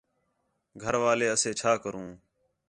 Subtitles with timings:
[0.81, 2.09] گھر والے اسے چَھا کروں